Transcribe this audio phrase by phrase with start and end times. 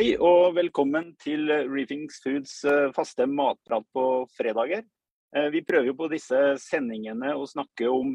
[0.00, 4.80] Hei og velkommen til Reefings Foods eh, faste matprat på fredager.
[5.36, 8.14] Eh, vi prøver jo på disse sendingene å snakke om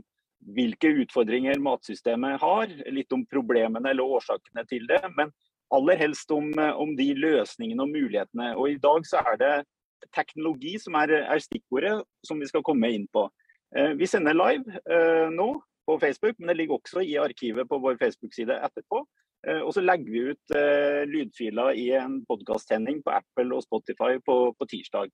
[0.56, 5.30] hvilke utfordringer matsystemet har, litt om problemene eller årsakene til det, men
[5.78, 8.48] aller helst om, eh, om de løsningene og mulighetene.
[8.56, 9.54] Og I dag så er det
[10.18, 13.28] teknologi som er, er stikkordet som vi skal komme inn på.
[14.02, 15.52] Vi sender live nå
[15.86, 19.04] på Facebook, men det ligger også i arkivet på vår Facebook-side etterpå.
[19.48, 24.18] Eh, og så legger vi ut uh, lydfiler i en podkastsending på Apple og Spotify
[24.26, 25.12] på, på tirsdag.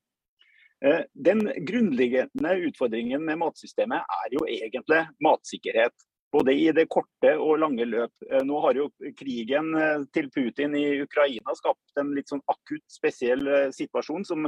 [0.85, 6.07] Uh, den grunnleggende utfordringen med matsystemet er jo egentlig matsikkerhet.
[6.31, 8.13] Både i det korte og lange løp.
[8.47, 8.85] Nå har jo
[9.19, 9.73] krigen
[10.15, 13.43] til Putin i Ukraina skapt en litt sånn akutt, spesiell
[13.75, 14.47] situasjon som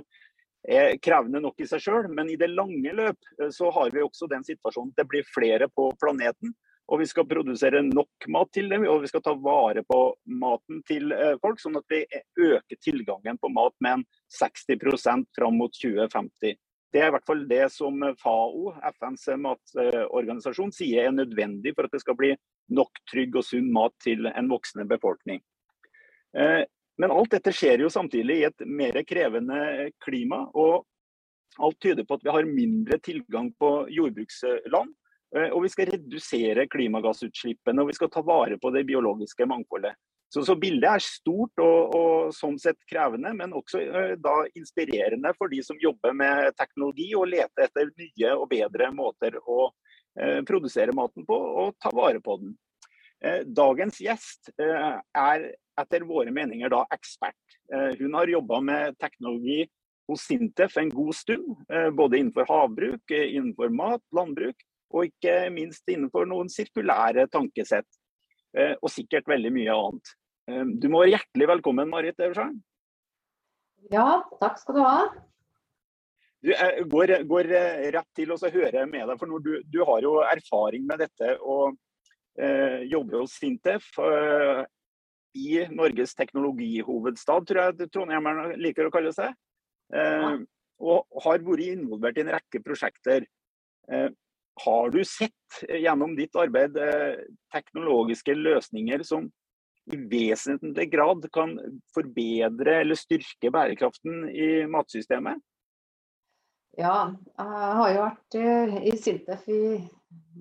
[0.64, 2.08] er krevende nok i seg sjøl.
[2.08, 5.68] Men i det lange løp så har vi også den situasjonen at det blir flere
[5.76, 6.56] på planeten.
[6.94, 9.98] Og vi skal produsere nok mat til dem, og vi skal ta vare på
[10.30, 12.04] maten til eh, folk, sånn at vi
[12.38, 14.04] øker tilgangen på mat med en
[14.38, 16.54] 60 fram mot 2050.
[16.94, 21.96] Det er i hvert fall det som FAO, FNs matorganisasjon, sier er nødvendig for at
[21.96, 22.30] det skal bli
[22.78, 25.42] nok trygg og sunn mat til en voksende befolkning.
[26.38, 26.62] Eh,
[27.02, 30.44] men alt dette skjer jo samtidig i et mer krevende klima.
[30.54, 30.86] og
[31.58, 34.94] Alt tyder på at vi har mindre tilgang på jordbruksland.
[35.34, 39.96] Eh, og vi skal redusere klimagassutslippene og vi skal ta vare på det biologiske mangfoldet.
[40.34, 45.30] Så, så bildet er stort og, og, sånn sett krevende, men også uh, da inspirerende
[45.38, 49.68] for de som jobber med teknologi og leter etter nye og bedre måter å
[50.18, 52.58] eh, produsere maten på og ta vare på den.
[53.22, 57.58] Eh, dagens gjest er etter våre meninger da ekspert.
[57.98, 59.64] hun har jobba med teknologi
[60.10, 61.56] hos Sintef en god stund,
[61.98, 64.62] både innenfor havbruk, innenfor mat, landbruk
[64.94, 67.90] og ikke minst innenfor noen sirkulære tankesett.
[68.54, 70.16] Eh, og sikkert veldig mye annet.
[70.50, 72.60] Eh, du må være hjertelig velkommen, Marit Eversheim.
[73.92, 74.98] Ja, takk skal du ha.
[76.44, 76.52] Du
[76.92, 77.50] går, går
[77.96, 81.78] rett til å høre med deg, for du, du, har jo erfaring med dette og
[82.36, 83.88] eh, jobber hos Sintef.
[84.04, 84.64] Eh,
[85.40, 89.32] I Norges teknologihovedstad, tror jeg trondheimerne liker å kalle seg.
[89.96, 90.44] Eh,
[90.84, 93.24] og har vært involvert i en rekke prosjekter.
[94.62, 99.30] Har du sett eh, gjennom ditt arbeid eh, teknologiske løsninger som
[99.92, 101.58] i vesentlig grad kan
[101.96, 105.42] forbedre eller styrke bærekraften i matsystemet?
[106.78, 109.64] Ja, jeg har jo vært eh, i Sintef i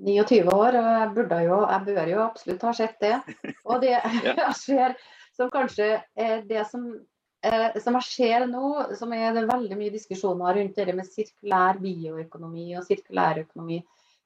[0.04, 3.16] 29 år, og jeg, burde jo, jeg bør jo absolutt ha sett det.
[3.64, 3.96] Og det
[4.44, 4.94] jeg ser
[5.32, 5.96] som kanskje
[6.44, 6.84] det som,
[7.80, 8.68] som jeg ser nå,
[9.00, 13.80] som er det veldig mye diskusjoner rundt det med sirkulær bioøkonomi og sirkulær økonomi.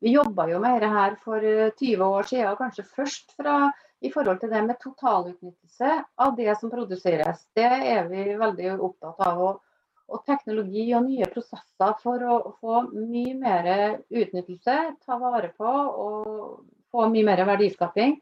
[0.05, 3.71] Vi jobba jo med dette her for 20 eh, år siden, kanskje først fra,
[4.05, 7.47] i forhold til det med totalutnyttelse av det som produseres.
[7.57, 9.41] Det er vi veldig opptatt av.
[9.47, 9.63] Og,
[10.13, 13.71] og teknologi og nye prosesser for å få mye mer
[14.13, 16.61] utnyttelse, ta vare på og
[16.93, 18.21] få mye mer verdiskaping.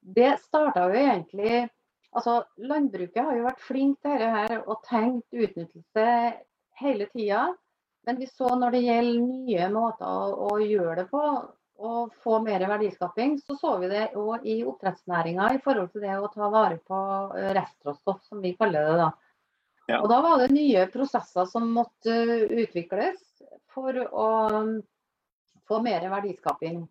[0.00, 1.68] Det starta jo egentlig
[2.10, 6.06] Altså, Landbruket har jo vært flink til dette og tenkt utnyttelse
[6.80, 7.44] hele tida.
[8.06, 11.24] Men vi så når det gjelder nye måter å, å gjøre det på,
[11.80, 16.16] og få mer verdiskaping, så så vi det òg i oppdrettsnæringa i forhold til det
[16.18, 17.00] å ta vare på
[17.38, 18.96] eh, restråstoff, som vi kaller det.
[19.00, 19.10] da.
[19.88, 20.00] Ja.
[20.02, 22.16] Og Da var det nye prosesser som måtte
[22.46, 23.22] utvikles
[23.72, 24.74] for å um,
[25.68, 26.82] få mer verdiskaping.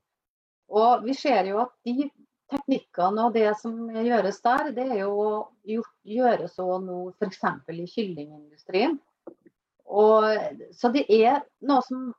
[0.69, 2.09] Og Vi ser jo at de
[2.49, 5.45] teknikkene og det som gjøres der, det er jo
[6.03, 7.43] gjøres òg nå f.eks.
[7.69, 8.97] i kyllingindustrien.
[9.99, 10.25] Og,
[10.75, 12.09] så det er noe som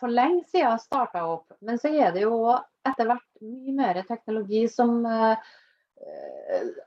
[0.00, 1.52] for lenge siden starta opp.
[1.64, 2.38] Men så er det jo
[2.84, 5.36] etter hvert mye mer teknologi som uh,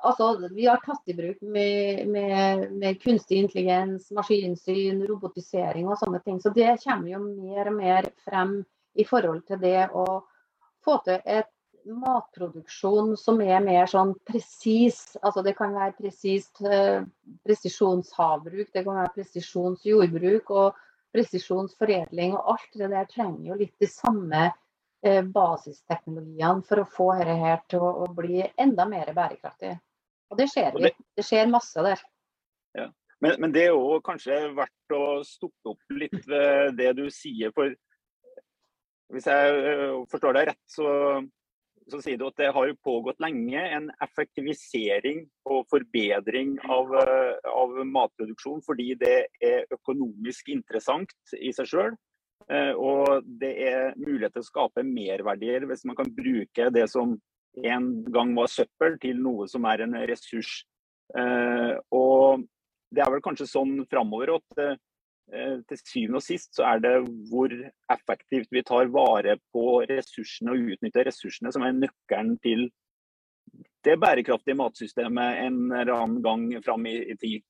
[0.06, 6.22] altså, Vi har tatt i bruk med, med, med, kunstig intelligens, maskinsyn, robotisering og sånne
[6.26, 6.42] ting.
[6.42, 8.60] Så det kommer jo mer og mer frem
[8.98, 10.06] i forhold til det å
[10.86, 11.50] få til et
[11.88, 15.16] matproduksjon som er mer sånn presis.
[15.22, 17.06] Altså det kan være presist eh,
[17.48, 20.78] presisjonshavbruk, det kan være presisjonsjordbruk og
[21.16, 22.36] presisjonsforedling.
[22.38, 27.40] Og alt det der trenger jo litt de samme eh, basisteknologiene for å få dette
[27.42, 29.74] her til å, å, bli enda mer bærekraftig.
[30.32, 30.92] Og det skjer vi.
[31.16, 32.02] Det skjer masse der.
[32.78, 32.90] Ja.
[33.24, 37.50] Men, men, det er jo kanskje verdt å stoppe opp litt ved det du sier.
[37.56, 37.74] For
[39.14, 40.92] hvis jeg eh, forstår deg rett, så
[41.92, 47.78] så sier du at det har pågått lenge en effektivisering og forbedring av, eh, av
[47.88, 51.96] matproduksjon fordi det er økonomisk interessant i seg sjøl.
[52.52, 57.16] Eh, og det er mulighet til å skape merverdier hvis man kan bruke det som
[57.64, 60.60] en gang var søppel, til noe som er en ressurs.
[61.18, 62.44] Og
[62.94, 64.78] det er vel kanskje sånn framover at
[65.28, 66.94] til syvende og sist så er det
[67.28, 67.52] hvor
[67.92, 72.70] effektivt vi tar vare på ressursene og utnytter ressursene som er nøkkelen til
[73.84, 77.44] det bærekraftige matsystemet en eller annen gang fram i, i tid.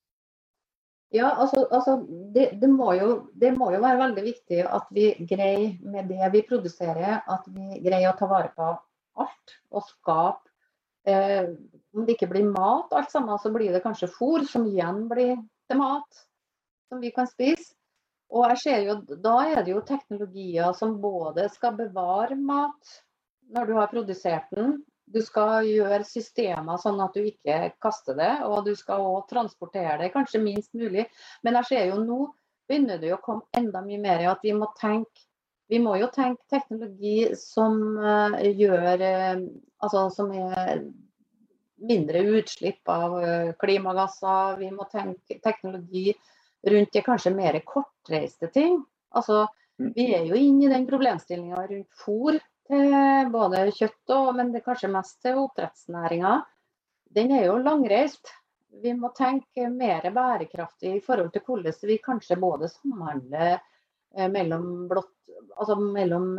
[1.13, 1.95] Ja, altså, altså
[2.35, 6.27] det, det, må jo, det, må jo, være veldig viktig at vi greier med det
[6.33, 8.73] vi produserer, at vi greier å ta vare på
[9.23, 10.51] alt og skape
[11.07, 11.53] eh,
[11.95, 15.37] Om det ikke blir mat alt sammen, så blir det kanskje fôr, som igjen blir
[15.69, 16.25] til mat
[16.89, 17.73] som vi kan spise.
[18.27, 22.97] Og jeg ser jo, Da er det jo teknologier som både skal bevare mat
[23.55, 28.33] når du har produsert den, du skal gjøre systemer sånn at du ikke kaster det,
[28.43, 31.05] og du skal òg transportere det kanskje minst mulig.
[31.47, 32.19] Men jeg ser jo nå
[32.67, 35.23] begynner det å komme enda mye mer i at vi må tenke
[35.67, 39.41] vi må jo tenke teknologi som uh, gjør uh,
[39.83, 40.79] Altså som er
[41.77, 44.55] mindre utslipp av uh, klimagasser.
[44.61, 46.15] Vi må tenke teknologi
[46.71, 48.79] rundt det kanskje mer kortreiste ting.
[49.15, 49.45] Altså,
[49.79, 49.91] mm.
[49.95, 54.65] vi er jo inne i den problemstillinga rundt fôr til både kjøtt og men det
[54.65, 56.35] kanskje mest til oppdrettsnæringa.
[57.17, 58.33] Den er jo langreist.
[58.83, 64.87] Vi må tenke mer bærekraftig i forhold til hvordan vi kanskje både samhandler eh, mellom,
[64.89, 65.13] blott,
[65.55, 66.35] altså mellom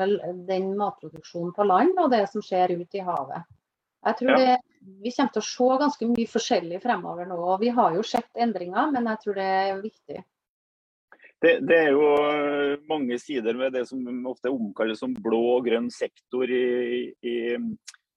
[0.47, 3.49] den matproduksjonen på land og det som skjer ute i havet.
[4.07, 4.57] Jeg tror det,
[5.03, 7.39] Vi kommer til å se ganske mye forskjellig fremover nå.
[7.53, 10.25] og Vi har jo sett endringer, men jeg tror det er viktig.
[11.39, 15.69] Det, det, er jo eh, mange sider ved det som ofte omkalles som blå og
[15.69, 17.37] grønn sektor i, i,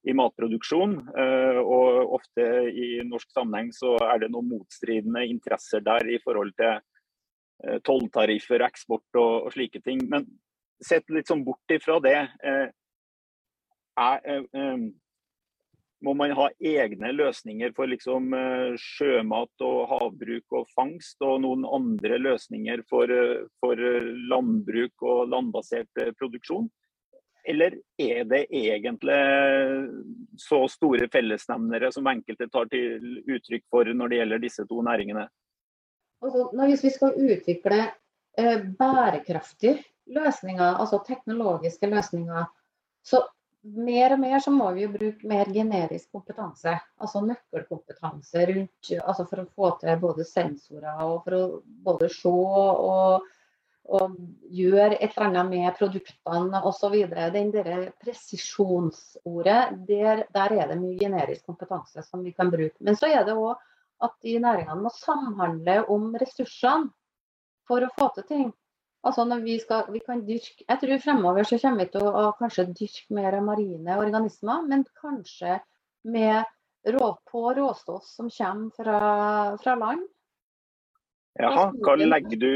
[0.10, 0.96] i matproduksjon.
[1.14, 6.56] Uh, og ofte i norsk sammenheng så er det noen motstridende interesser der i forhold
[6.58, 10.02] til uh, tolltariffer, eksport og, og, slike ting.
[10.10, 10.26] Men
[10.82, 12.18] sett litt sånn bort ifra det.
[14.02, 14.18] Er,
[16.06, 21.66] må man ha egne løsninger for liksom eh, sjømat og havbruk og fangst, og noen
[21.68, 23.82] andre løsninger for, eh, for
[24.32, 26.70] landbruk og landbasert eh, produksjon?
[27.50, 29.18] Eller er det egentlig
[30.38, 35.26] så store fellesnevnere som enkelte tar til uttrykk for når det gjelder disse to næringene?
[36.22, 37.80] Altså, hvis vi skal utvikle
[38.38, 39.80] eh, bærekraftige
[40.14, 42.46] løsninger, altså teknologiske løsninger,
[43.02, 43.24] så
[43.62, 46.74] mer og mer så må vi jo bruke mer generisk kompetanse.
[47.02, 51.44] Altså nøkkelkompetanse rundt, altså for å få til både sensorer og for å
[51.86, 53.28] både se og,
[53.92, 54.16] og
[54.54, 56.96] gjøre et eller annet med produktene osv.
[57.36, 62.78] Den der presisjonsordet, der, der, er det mye generisk kompetanse som vi kan bruke.
[62.80, 63.60] Men så er det òg
[64.02, 66.90] at de næringene må samhandle om ressursene
[67.70, 68.50] for å få til ting.
[69.02, 72.12] Altså når vi skal, vi kan dyrke, Jeg tror fremover så kommer vi til å,
[72.22, 75.58] å kanskje dyrke mer marine organismer, men kanskje
[76.06, 76.44] med
[76.94, 79.00] rå, på råstoff som kommer fra,
[79.64, 80.06] fra land.
[81.40, 82.54] Jaha, hva legger du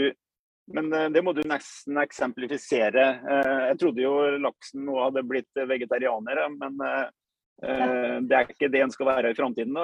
[0.75, 3.03] Men eh, det må du nesten eksemplifisere.
[3.21, 8.81] Eh, jeg trodde jo laksen nå hadde blitt vegetarianere, men eh, det er ikke det
[8.81, 9.77] en skal være i framtiden?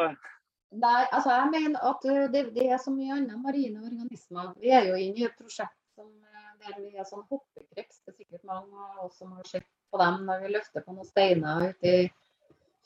[0.82, 4.56] Nei, altså jeg mener at det, det er så mye andre marine organismer.
[4.58, 6.10] Vi er jo inne i et prosjekt som
[6.78, 8.02] vi er sånn hoppekreps.
[8.06, 10.96] Det er sikkert mange av oss som har sett på dem når vi løfter på
[10.96, 12.04] noen steiner ute i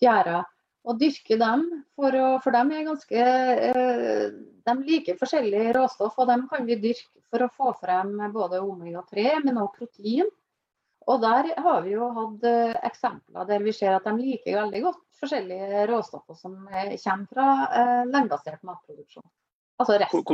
[0.02, 0.44] fjæra.
[0.86, 1.64] Og dyrker dem,
[1.98, 4.26] for, å, for dem er ganske eh,
[4.68, 9.40] De liker forskjellige råstoff, og dem kan vi dyrke for å få frem både omega-3,
[9.48, 10.30] men også protein.
[11.10, 14.82] Og der har vi jo hatt eh, eksempler der vi ser at de liker veldig
[14.88, 17.50] godt forskjellige råstoffer som kommer fra
[17.82, 19.26] eh, landbasert matproduksjon.
[19.82, 20.26] Altså resten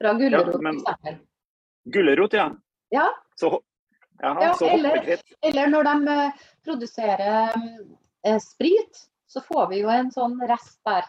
[0.00, 0.80] fra gulrot ja, men...
[1.84, 2.56] Gulrot, ja.
[2.88, 3.08] ja.
[3.36, 3.60] Så,
[4.22, 7.52] jaha, ja så eller, eller, når de uh, produserer
[8.26, 11.06] eh, sprit, så får vi jo en sånn rest der.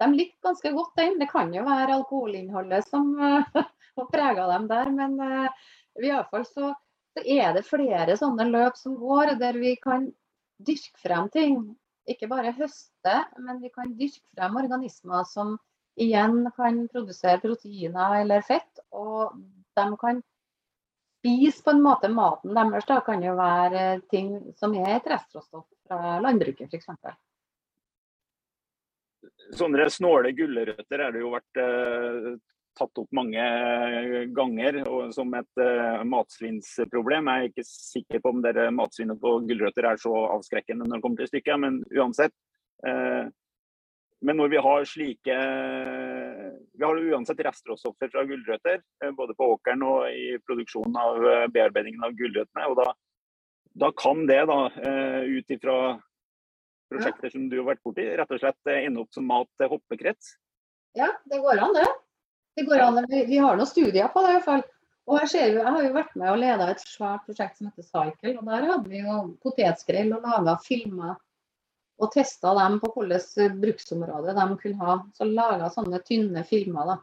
[0.00, 1.18] De liker ganske godt den.
[1.20, 3.44] Det kan jo være alkoholinnholdet som uh,
[3.96, 6.72] har prega dem der, men i alle fall så,
[7.16, 10.10] så er det flere sånne løp som går, der vi kan
[10.64, 11.60] dyrke frem ting.
[12.06, 15.56] Ikke bare høste, men vi kan dyrke frem organismer som
[15.96, 18.84] igjen kan produsere proteiner eller fett.
[18.92, 19.32] Og
[19.76, 20.22] de kan
[21.20, 22.86] spise på en måte maten deres.
[22.88, 26.90] Da kan jo være ting som er et restråstoff fra landbruket f.eks.
[29.56, 32.30] Sånne snåle gulrøtter er det jo vært eh,
[32.76, 33.42] tatt opp mange
[34.36, 37.30] ganger og som et eh, matsvinnsproblem.
[37.30, 41.04] Jeg er ikke sikker på om dere matsvinnet på gulrøtter er så avskrekkende når det
[41.06, 42.34] kommer til stykket, men uansett.
[42.84, 43.32] Uh,
[44.24, 45.36] men når vi har slike
[46.76, 51.46] Vi har uansett restråstoffer fra gulrøtter, eh, både på åkeren og i produksjonen av eh,
[51.52, 52.66] bearbeidingen av gulrøttene.
[52.68, 52.92] og da,
[53.84, 55.76] da kan det, da, eh, ut ifra
[56.92, 60.36] prosjekter som du har vært borti, rett og slett ende opp som mat til hoppekrets.
[60.96, 61.86] Ja, det går an, det.
[62.56, 63.00] det går an.
[63.10, 64.64] Vi, har noen studier på det i hvert fall.
[65.06, 67.86] Og jeg, ser jeg har jo vært med og leda et svært prosjekt som heter
[67.86, 68.36] Cycle.
[68.38, 71.14] og Der hadde vi jo potetskrell og laga filmer
[71.96, 74.96] og testa dem på hvilket bruksområde de kunne ha.
[75.16, 76.92] Så laga sånne tynne filmer.
[76.92, 76.96] da.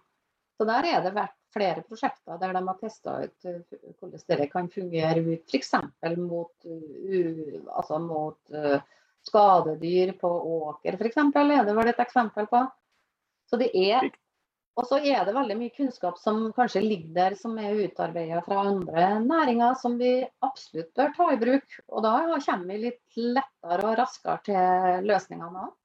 [0.58, 4.50] Så der er det vært flere prosjekter der de har testa ut uh, hvordan det
[4.52, 5.74] kan fungere ut f.eks.
[6.18, 8.80] mot, uh, altså mot uh,
[9.28, 10.32] skadedyr på
[10.68, 11.18] åker, f.eks.
[11.18, 12.64] er det vel et eksempel på.
[13.50, 14.10] Så det er
[14.74, 18.64] og så er det veldig mye kunnskap som kanskje ligger der, som er utarbeidet fra
[18.72, 20.16] andre næringer, som vi
[20.46, 21.76] absolutt bør ta i bruk.
[21.94, 25.76] Og da kommer vi litt lettere og raskere til løsningene òg.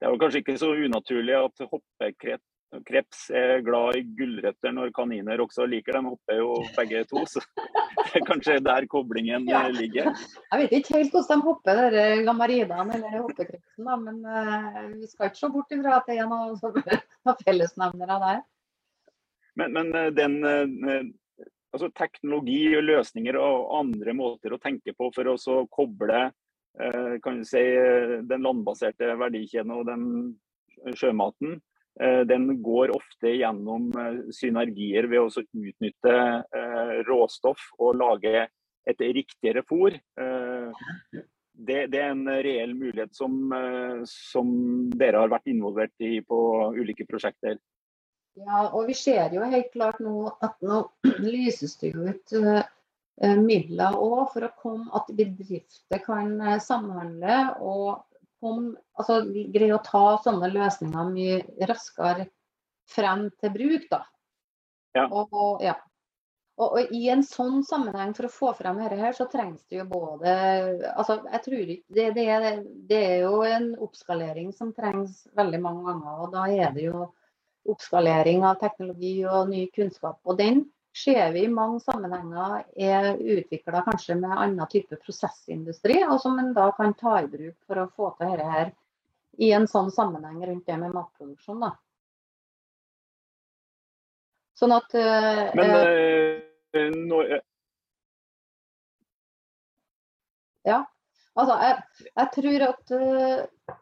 [0.00, 2.48] Det er jo kanskje ikke så unaturlig at hoppekreps
[2.86, 6.10] kreps er glad i gulrøtter når kaniner også liker dem.
[6.12, 7.42] Hopper jo begge to, så
[8.04, 9.64] det er kanskje der koblingen ja.
[9.72, 10.12] ligger.
[10.50, 15.30] Jeg vet ikke helt hvordan de hopper, der gamaridene eller hoppekrepsen, men uh, vi skal
[15.30, 18.40] ikke se bort ifra at det er noen fellesnevnere der.
[19.54, 21.04] Men, men eh, den uh,
[21.74, 27.38] altså teknologi og løsninger og andre måter å tenke på for å koble uh, kan
[27.38, 27.62] du si,
[28.26, 30.08] den landbaserte verdikjeden og den
[30.98, 31.73] sjømaten Eh,
[32.26, 38.48] den går ofte gjennom eh, synergier ved å utnytte eh, råstoff og lage
[38.84, 39.94] et riktigere fôr.
[41.54, 43.32] Det, det, er en reell mulighet som,
[44.10, 44.48] som,
[44.92, 46.38] dere har vært involvert i på
[46.76, 47.56] ulike prosjekter.
[48.36, 50.82] Ja, og vi ser jo helt klart nå at nå
[51.22, 52.34] lyses det ut
[53.40, 58.02] midler òg for å komme at bedrifter kan samhandle og
[58.44, 59.22] kom, altså,
[59.54, 62.28] greie å ta sånne løsninger mye raskere
[62.90, 63.88] frem til bruk.
[63.90, 64.04] da.
[64.94, 65.08] Ja.
[65.08, 65.78] Og, ja.
[66.54, 69.80] Og, og, I en sånn sammenheng, for å få frem dette, her, så trengs det
[69.80, 70.34] jo både
[70.92, 72.60] altså jeg tror ikke, det, det, er,
[72.90, 76.20] det, er, jo en oppskalering som trengs veldig mange ganger.
[76.22, 77.08] og Da er det jo
[77.74, 80.20] oppskalering av teknologi og ny kunnskap.
[80.28, 86.20] Og den ser vi i mange sammenhenger er utvikla kanskje med annen type prosessindustri, og
[86.22, 88.70] som en da kan ta i bruk for å få til dette her
[89.42, 91.64] i en sånn sammenheng rundt det med matproduksjon.
[91.66, 91.72] da.
[94.54, 97.40] Sånn at uh, Men uh, når
[100.64, 100.84] Ja.
[101.34, 103.72] Altså, jeg, jeg tror at, uh,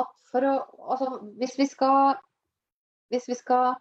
[0.00, 0.54] at for å
[0.94, 2.16] Altså, hvis vi skal
[3.12, 3.76] hvis vi skal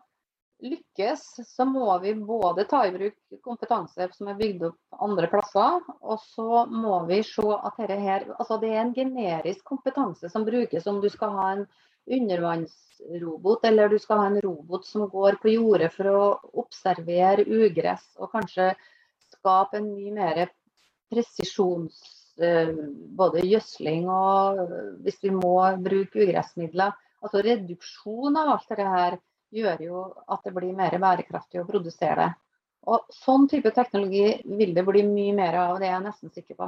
[0.64, 5.82] lykkes, så må vi både ta i bruk kompetanse som er bygd opp andre plasser,
[6.02, 10.48] og så må vi se at dette her Altså det er en generisk kompetanse som
[10.48, 11.66] brukes om du skal ha en
[12.18, 16.26] undervannsrobot, eller du skal ha en robot som går på jordet for å
[16.64, 18.74] observere ugress og kanskje
[19.34, 20.44] skape en mye mer
[21.12, 22.00] presisjons
[22.42, 22.72] eh,
[23.20, 24.64] både gjødsling og
[25.04, 26.96] hvis vi må bruke ugressmidler.
[27.24, 29.20] Altså reduksjon av alt dette her
[29.54, 32.32] gjør jo at det blir mer bærekraftig å produsere det.
[32.92, 34.26] Og Sånn type teknologi
[34.60, 36.68] vil det bli mye mer av, det er jeg nesten sikker på.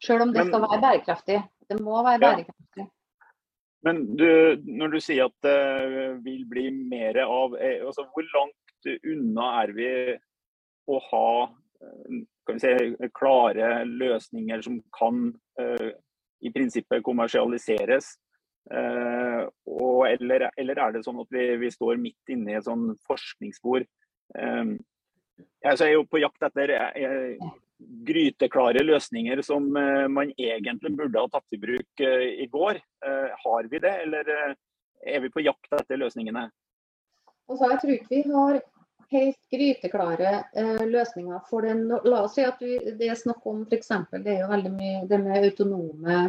[0.00, 1.42] Selv om det skal være bærekraftig.
[1.68, 2.86] Det må være bærekraftig.
[3.84, 4.30] Men du,
[4.64, 9.72] når du sier at det vil bli mer av eh, altså Hvor langt unna er
[9.76, 9.92] vi
[10.90, 11.30] å ha
[11.80, 15.30] kan vi si, klare løsninger som kan
[15.60, 15.90] uh,
[16.44, 18.14] i prinsippet kommersialiseres
[18.70, 22.92] og, eller, eller, er det sånn at vi, vi står midt inne i et sånn
[23.08, 23.86] forskningsspor?
[24.38, 24.76] Um,
[25.64, 27.50] jeg er jo på jakt etter uh,
[28.06, 32.76] gryteklare løsninger som man egentlig burde ha tatt i bruk i går.
[33.40, 34.28] har vi det, eller
[35.00, 36.42] er vi på jakt etter løsningene?
[37.48, 38.60] Altså, jeg tror ikke vi har
[39.10, 40.34] helt gryteklare
[40.90, 41.86] løsninger for den.
[42.04, 43.90] La oss si at vi, det er snakk om f.eks.
[44.12, 46.20] det er jo veldig mye det med autonome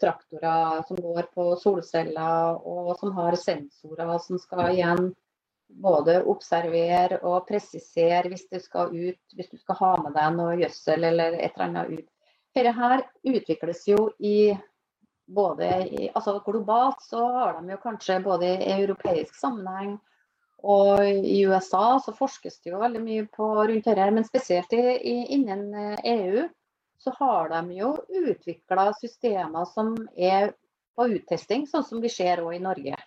[0.00, 5.10] traktorer som går på solceller, og som har sensorer som skal igjen
[5.68, 10.56] både observere og presisere hvis du skal ut, hvis du skal ha med deg noe
[10.62, 12.08] gjødsel eller et eller annet ut.
[12.56, 14.56] Dette her utvikles jo i
[15.28, 19.98] både i, altså Globalt så har de jo kanskje både i europeisk sammenheng
[20.58, 25.18] og i USA så forskes det jo veldig mye på rundt dette, men spesielt i,
[25.36, 25.68] innen
[26.02, 26.48] EU
[26.98, 30.52] så har de jo utvikla systemer som er
[30.98, 32.98] på uttesting, sånn som vi ser òg i Norge.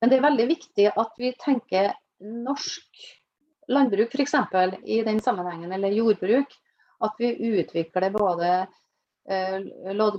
[0.00, 3.08] Men det er veldig viktig at vi tenker norsk
[3.70, 4.34] landbruk f.eks.
[4.84, 6.54] i den sammenhengen, eller jordbruk.
[7.00, 8.48] At vi utvikler både
[9.28, 9.60] eh,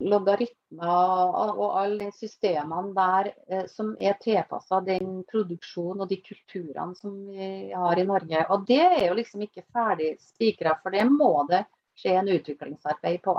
[0.09, 6.97] logaritmer og alle de systemene der eh, som er tilpassa den produksjonen og de kulturene
[6.97, 8.45] som vi har i Norge.
[8.49, 11.65] Og det er jo liksom ikke ferdig spikra, for det må det
[12.01, 13.37] skje en utviklingsarbeid på.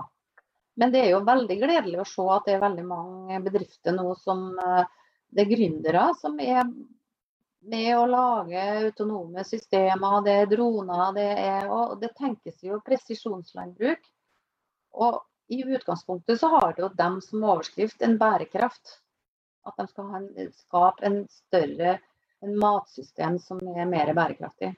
[0.80, 4.14] Men det er jo veldig gledelig å se at det er veldig mange bedrifter nå
[4.22, 4.86] som uh,
[5.32, 6.64] det er gründere som er
[7.62, 10.22] med å lage autonome systemer.
[10.26, 14.02] Det er droner, det er Og det tenkes jo presisjonslandbruk.
[14.92, 15.20] Og
[15.52, 18.98] i utgangspunktet så har det jo dem som overskrift en bærekraft.
[19.68, 21.98] At de skal en, skape en større
[22.42, 24.72] en matsystem som er mer bærekraftig.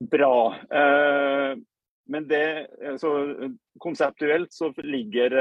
[0.00, 0.54] Bra.
[0.70, 1.58] Eh,
[2.06, 2.66] men det,
[3.00, 3.10] så
[3.80, 5.32] konseptuelt så ligger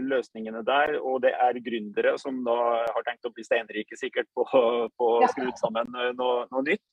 [0.00, 4.46] løsningene der, og det er gründere som da har tenkt å bli steinrike sikkert på
[4.48, 6.84] å skru sammen noe, noe, nytt.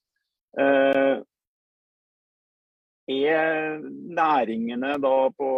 [0.60, 1.16] Eh,
[3.16, 3.80] er
[4.18, 5.50] næringene da på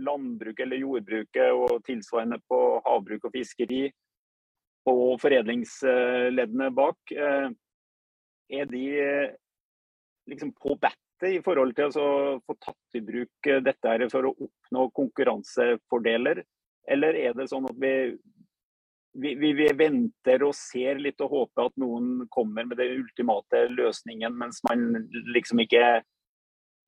[0.00, 3.82] landbruk eller jordbruket og tilsvarende på havbruk og fiskeri
[4.88, 8.86] og foredlingsleddene bak, er de
[10.28, 12.10] liksom på battet i forhold til å
[12.44, 16.42] få tatt i bruk dette her for å oppnå konkurransefordeler?
[16.90, 17.92] Eller er det sånn at vi,
[19.20, 24.36] vi, vi, venter og ser litt og håper at noen kommer med den ultimate løsningen,
[24.38, 26.00] mens man liksom ikke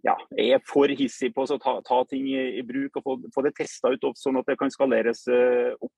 [0.03, 3.45] ja, er for hissig på å ta, ta ting i, i, bruk og få, få
[3.47, 5.93] det testa ut, sånn at det kan skaleres uh, opp?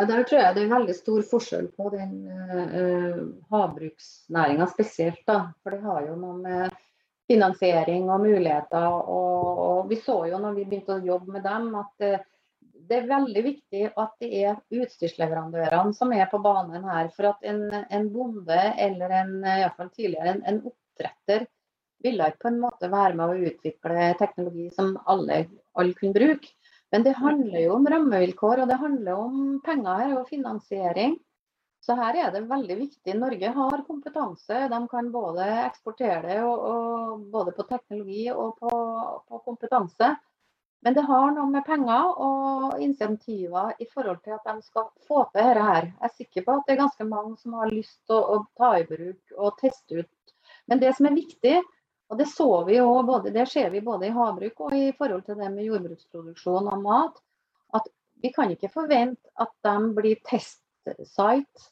[0.00, 3.18] Der tror jeg det er veldig stor forskjell på den uh,
[3.52, 5.20] havbruksnæringa spesielt.
[5.28, 6.78] da, for det har jo noe med
[7.28, 8.88] finansiering og muligheter.
[8.88, 12.12] Og, og, vi så jo når vi begynte å jobbe med dem, at det,
[12.88, 17.10] det er veldig viktig at det er utstyrsleverandørene som er på banen her.
[17.16, 21.46] For at en, en bonde eller en, hvert fall tidligere, en, en oppdretter
[22.02, 25.44] ville ikke på en måte være med å utvikle teknologi som alle,
[25.78, 26.56] alle kunne bruke.
[26.92, 31.16] Men det handler jo om rammevilkår, og det handler om penger og finansiering.
[31.82, 33.14] Så her er det veldig viktig.
[33.18, 34.58] Norge har kompetanse.
[34.70, 38.70] De kan både eksportere det og, og både på teknologi og på,
[39.26, 40.12] på, kompetanse.
[40.82, 45.24] Men det har noe med penger og insentiver i forhold til at de skal få
[45.30, 45.90] til dette her.
[45.90, 48.42] Jeg er sikker på at det er ganske mange som har lyst til å, å
[48.58, 50.34] ta i bruk og teste ut.
[50.70, 51.56] Men det som er viktig,
[52.12, 55.24] og det, så vi jo både, det ser vi både i havbruk og i forhold
[55.24, 57.20] til det med jordbruksproduksjon og mat,
[57.72, 57.88] at
[58.20, 61.70] vi kan ikke forvente at de blir testsite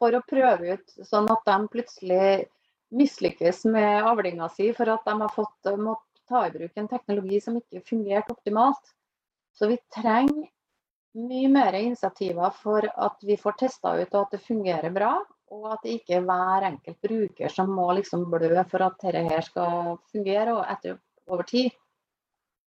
[0.00, 2.48] for å prøve ut, sånn at de plutselig
[2.90, 7.38] mislykkes med avlinga si for at de har fått måtte ta i bruk en teknologi
[7.44, 8.94] som ikke fungerte optimalt.
[9.54, 10.48] Så vi trenger
[11.14, 15.14] mye mer initiativer for at vi får testa ut og at det fungerer bra.
[15.50, 19.24] Og at det ikke er hver enkelt bruker som må liksom blø for at dette
[19.26, 20.98] her skal fungere og etter,
[21.30, 21.70] over tid.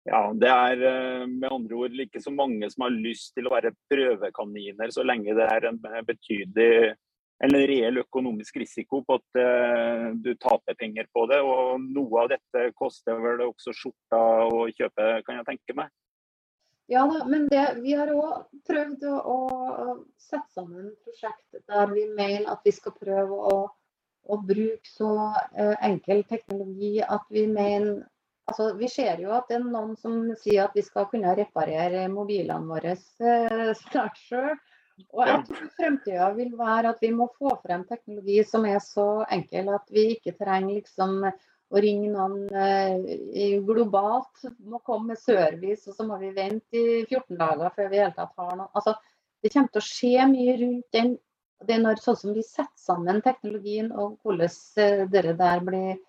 [0.08, 3.54] Ja, Det er eh, med andre ord ikke så mange som har lyst til å
[3.54, 6.96] være prøvekaniner, så lenge det er en betydelig
[7.42, 11.40] eller en reell økonomisk risiko på at uh, du taper penger på det.
[11.42, 15.90] Og noe av dette koster vel også skjorta å kjøpe, kan jeg tenke meg.
[16.92, 22.04] Ja da, men det, vi har òg prøvd å, å, sette sammen prosjekt der vi
[22.18, 23.54] mener at vi skal prøve å,
[24.28, 25.12] å bruke så
[25.56, 28.02] eh, enkel teknologi at vi mener
[28.50, 32.08] Altså, vi ser jo at det er noen som sier at vi skal kunne reparere
[32.12, 34.58] mobilene våre uh, snart sjøl.
[35.14, 39.06] Og jeg tror fremtida vil være at vi må få frem teknologi som er så
[39.32, 41.22] enkel at vi ikke trenger liksom
[41.72, 44.44] å ringe noen eh, globalt.
[44.68, 48.04] Må komme med service, og så må vi vente i 14 dager før vi i
[48.04, 48.70] hele tatt har noe.
[48.76, 48.96] Altså,
[49.42, 51.16] det kommer til å skje mye rundt den.
[51.62, 56.00] Det er når, sånn som vi setter sammen teknologien og hvordan det dere der blir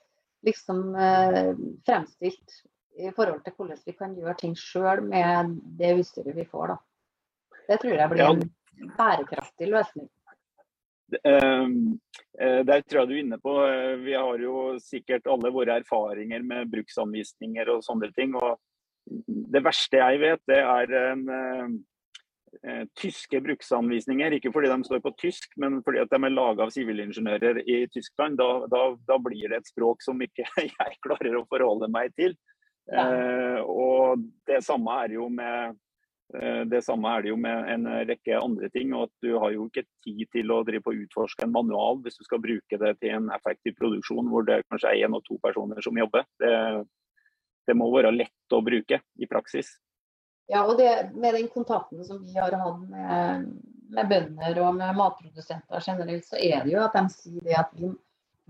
[0.46, 1.52] liksom eh,
[1.86, 2.62] fremstilt
[2.98, 6.74] i forhold til hvordan vi kan gjøre ting sjøl med det utstyret vi får.
[6.74, 6.80] da.
[7.68, 8.42] Det tror jeg blir en
[8.98, 10.08] bærekraftig løsning?
[11.24, 11.98] Ehm,
[12.40, 13.54] eh, der tror jeg du er inne på.
[13.66, 18.36] Eh, vi har jo sikkert alle våre erfaringer med bruksanvisninger og sånne ting.
[18.36, 18.58] og
[19.06, 24.36] Det verste jeg vet, det er en, uh, tyske bruksanvisninger.
[24.36, 28.38] Ikke fordi de står på tysk, men fordi de er laga av sivilingeniører i Tyskland.
[28.38, 32.36] Da, da, da, blir det et språk som ikke jeg klarer å forholde meg til.
[32.86, 33.08] Ja.
[33.10, 35.91] Uh, og det samme er jo med Eh,
[36.70, 38.94] det samme er det jo med en rekke andre ting.
[38.96, 42.18] og at Du har jo ikke tid til å drive på utforske en manual hvis
[42.18, 45.38] du skal bruke det til en effektiv produksjon hvor det kanskje er én og to
[45.42, 46.24] personer som jobber.
[46.40, 46.52] Det,
[47.68, 49.74] det, må være lett å bruke i praksis.
[50.50, 53.52] Ja, og det, Med den kontakten som vi har hatt med,
[53.92, 57.70] med bønder og med matprodusenter generelt, så er det jo at de sier det at
[57.78, 57.92] vi,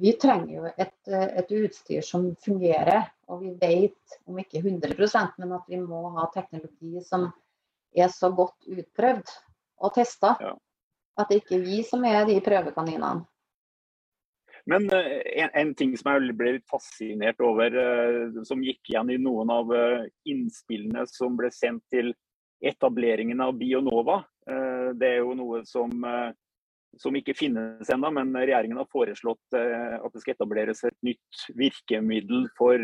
[0.03, 3.11] vi trenger jo et, et, utstyr som fungerer.
[3.33, 7.31] Og vi vet, om ikke 100% men at vi må ha teknologi som
[7.97, 9.35] er så godt utprøvd
[9.83, 10.55] og testa ja.
[11.21, 13.27] at det ikke er vi som er de prøvekaninene.
[14.71, 19.11] Men uh, en, en, ting som jeg ble litt fascinert over, uh, som gikk igjen
[19.11, 22.13] i noen av uh, innspillene som ble sendt til
[22.63, 24.21] etableringen av Bionova,
[24.95, 25.91] Det er jo noe som,
[26.99, 32.47] som ikke finnes ennå, men regjeringen har foreslått at det skal etableres et nytt virkemiddel
[32.55, 32.79] for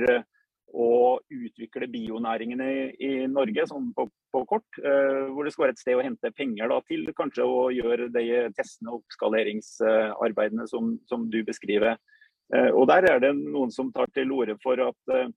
[0.75, 4.81] å utvikle bionæringene i, i Norge sånn på, på, kort.
[4.83, 8.11] Eh, hvor det skal være et sted å hente penger da, til kanskje å gjøre
[8.15, 8.27] de
[8.57, 11.97] testene og oppskaleringsarbeidene som, som du beskriver.
[12.55, 15.29] Eh, og Der er det noen som tar til orde for at eh,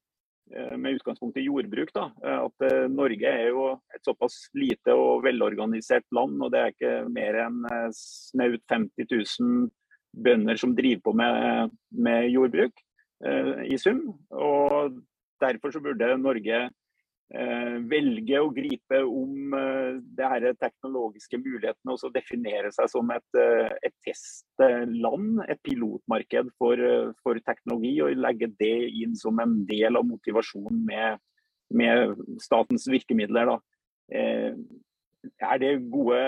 [0.51, 6.05] med utgangspunkt i jordbruk, da, at eh, Norge er jo et såpass lite og velorganisert
[6.15, 6.41] land.
[6.41, 9.69] og Det er ikke mer enn eh, snaut 50 000
[10.11, 12.83] bønder som driver på med, med jordbruk
[13.25, 14.03] eh, i sum.
[14.35, 14.99] Og
[15.41, 16.59] Derfor så burde Norge
[17.33, 23.39] eh, velge å gripe om eh, det her teknologiske mulighetene og definere seg som et,
[23.39, 26.85] eh, et testland, et pilotmarked for,
[27.23, 31.21] for, teknologi, og legge det inn som en del av motivasjonen med,
[31.73, 33.55] med statens virkemidler.
[34.11, 34.53] Eh,
[35.21, 36.21] er det gode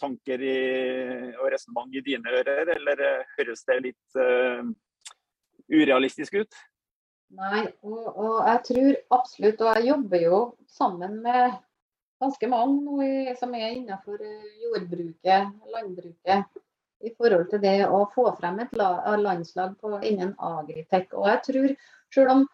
[0.00, 0.56] tanker i,
[1.38, 3.02] og resonnement i dine ører, eller
[3.36, 4.16] høres det litt
[5.70, 6.58] urealistisk ut?
[7.34, 10.38] Nei, og, og, jeg tror absolutt, og jeg jobber jo
[10.70, 11.56] sammen med
[12.22, 16.62] ganske mange nå som er innenfor eh, jordbruket, landbruket,
[17.04, 21.10] i forhold til det å få frem et landslag på, innen agritech.
[21.12, 21.74] Og jeg tror,
[22.14, 22.46] selv om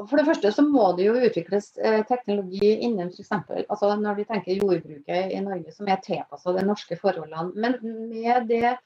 [0.00, 3.32] for det første så må det jo utvikles eh, teknologi innen f.eks.
[3.66, 7.52] Altså når vi tenker jordbruket i Norge som er tilpassa de norske forholdene.
[7.54, 7.76] Men
[8.08, 8.76] med det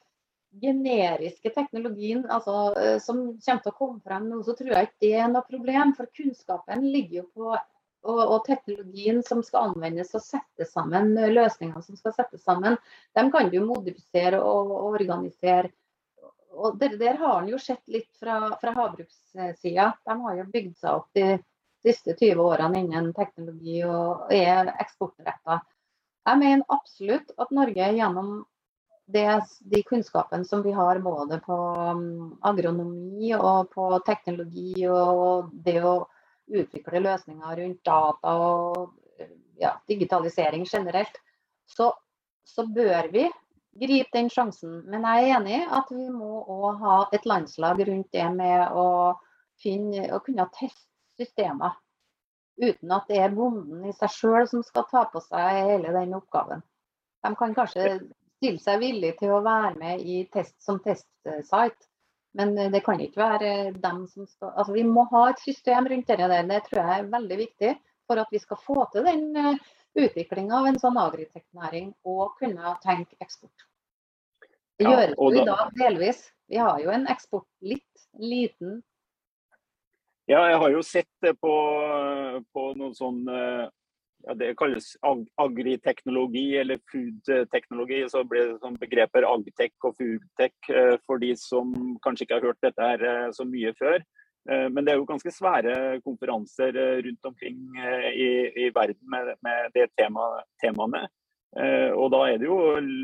[0.60, 5.02] generiske teknologien altså, eh, som kommer til å komme frem nå, så tror jeg ikke
[5.04, 5.94] det er noe problem.
[5.98, 7.56] For kunnskapen ligger jo på
[8.06, 12.78] og, og, teknologien som skal anvendes og sette sammen eh, løsningene som skal settes sammen,
[13.18, 15.72] dem kan du modifisere og, og organisere.
[16.56, 19.90] Og der, der, har en jo sett litt fra, fra havbrukssida.
[20.06, 21.34] De har jo bygd seg opp de
[21.84, 25.60] siste 20 årene innen teknologi og er eksportretta.
[26.26, 28.30] Jeg mener absolutt at Norge gjennom
[29.06, 35.78] det, de kunnskapene som vi har både på um, agronomi og på teknologi og det
[35.84, 36.00] å
[36.46, 38.96] utvikle løsninger rundt data og
[39.58, 41.20] ja, digitalisering generelt,
[41.66, 41.92] så,
[42.44, 43.24] så, bør vi
[43.80, 44.82] gripe den sjansen.
[44.90, 48.74] Men jeg er enig i at vi må òg ha et landslag rundt det med
[48.74, 49.16] å,
[49.62, 50.84] finne, å kunne teste
[51.16, 51.78] systemer.
[52.56, 56.14] Uten at det er bonden i seg sjøl som skal ta på seg hele den
[56.16, 56.62] oppgaven.
[57.24, 57.98] De kan kanskje
[58.46, 61.88] stille seg villig til å være med i test, som testsite.
[62.36, 65.88] Men eh, det kan ikke være dem som skal Altså vi må ha et system
[65.90, 66.46] rundt det der.
[66.46, 67.72] Det tror jeg er veldig viktig
[68.06, 69.56] for at vi skal få til den uh,
[69.98, 73.64] utviklinga av en sånn agritech-næring og kunne tenke eksport.
[74.78, 76.20] Det ja, gjøres jo i dag delvis.
[76.46, 78.78] Vi har jo en eksport litt liten.
[80.30, 81.56] Ja, jeg har jo sett det på,
[82.54, 83.24] på noen sånn
[84.26, 88.02] ja, det kalles ag agriteknologi eller foodteknologi.
[88.10, 91.72] Så blir det sånn begreper agtech og foodtech eh, for de som
[92.04, 94.00] kanskje ikke har hørt dette her eh, så mye før.
[94.50, 96.74] Eh, men det er jo ganske svære konferanser
[97.06, 97.62] rundt omkring
[98.12, 98.30] i,
[98.66, 101.06] i verden med, med de tema, temaene.
[101.96, 102.58] Og da er det jo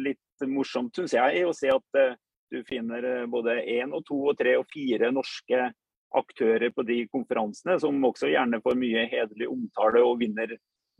[0.04, 2.18] litt morsomt, syns jeg, å se at
[2.52, 5.70] du finner både én og to og tre og fire norske
[6.18, 10.52] aktører på de konferansene, som også gjerne får mye hederlig omtale og vinner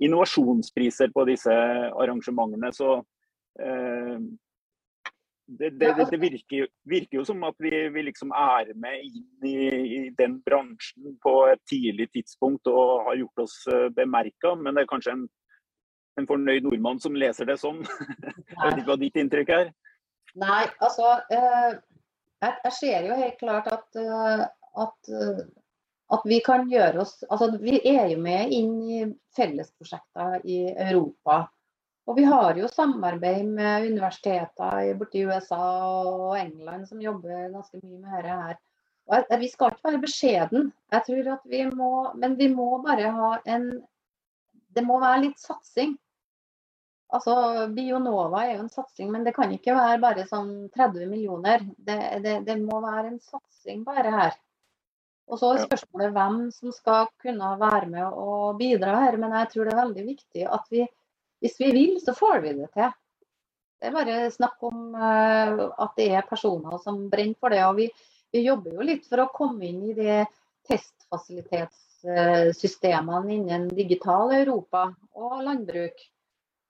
[0.04, 2.72] innovasjonspriser på disse arrangementene.
[2.74, 2.94] Så
[3.60, 4.16] eh,
[5.58, 9.46] det, det, det, det virker, virker, jo som at vi, vi liksom er med inn
[9.48, 9.56] i,
[9.98, 14.84] i, den bransjen på et tidlig tidspunkt og har gjort oss eh, bemerka, men det
[14.84, 15.24] er kanskje en,
[16.20, 17.82] en fornøyd nordmann som leser det sånn.
[18.52, 19.72] Jeg vet ikke hva ditt inntrykk er?
[20.40, 21.74] Nei, altså eh,
[22.40, 24.44] jeg, jeg, ser jo helt klart at, eh,
[24.80, 25.10] at
[26.12, 29.03] at vi kan gjøre oss altså Vi er jo med inn i
[29.37, 31.46] fellesprosjekter i Europa.
[32.11, 35.62] Og vi har jo samarbeid med universiteter borti USA
[36.03, 38.61] og England som jobber ganske mye med dette her.
[39.12, 40.70] Og vi skal ikke være beskjeden.
[40.92, 43.72] Jeg tror at vi må, men vi må bare ha en
[44.72, 45.90] Det må være litt satsing.
[47.12, 47.35] Altså,
[47.77, 51.61] Bionova er jo en satsing, men det kan ikke være bare sånn 30 millioner.
[51.77, 54.38] Det, det, det må være en satsing bare her.
[55.30, 59.14] Og så er spørsmålet hvem som skal kunne være med og bidra her.
[59.20, 60.82] Men jeg tror det er veldig viktig at vi,
[61.42, 62.90] hvis vi vil, så får vi det til.
[63.82, 67.62] Det er bare snakk om uh, at det er personer som brenner for det.
[67.66, 67.87] Og vi,
[68.35, 70.26] vi, jobber jo litt for å komme inn i de
[70.70, 74.82] testfasilitetssystemene innen digital Europa
[75.18, 75.96] og landbruk.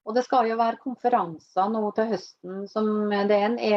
[0.02, 2.64] Og det skal jo være konferanser nå til høsten.
[2.70, 2.88] Som,
[3.30, 3.70] det er en e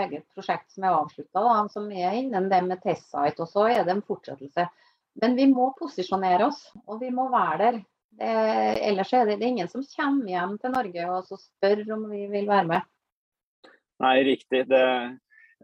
[0.00, 3.44] eget prosjekt som er avslutta, som er innen det med testsite.
[3.44, 4.64] Og så er det en fortsettelse.
[5.20, 7.78] Men vi må posisjonere oss, og vi må være der.
[8.16, 8.32] Det,
[8.88, 12.22] ellers er det, det er ingen som kommer hjem til Norge og spør om vi
[12.32, 12.86] vil være med.
[14.00, 14.62] Nei, riktig.
[14.70, 14.84] Det,